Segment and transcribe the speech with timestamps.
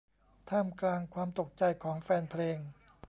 [0.49, 2.57] ท่ามกลางความตกใจของแฟนเพลง